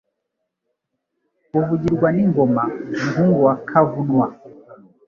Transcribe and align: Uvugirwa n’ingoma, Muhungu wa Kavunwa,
Uvugirwa 1.59 2.07
n’ingoma, 2.15 2.63
Muhungu 3.03 3.39
wa 3.47 3.55
Kavunwa, 3.67 4.27